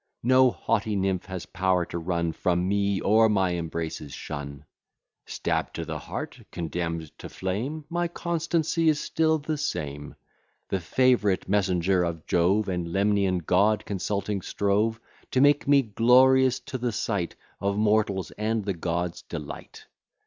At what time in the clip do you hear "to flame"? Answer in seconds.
7.19-7.85